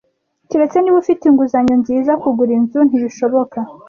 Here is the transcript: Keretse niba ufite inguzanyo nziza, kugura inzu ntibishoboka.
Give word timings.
Keretse 0.49 0.77
niba 0.79 0.97
ufite 1.03 1.23
inguzanyo 1.25 1.75
nziza, 1.81 2.11
kugura 2.21 2.51
inzu 2.57 2.79
ntibishoboka. 2.87 3.57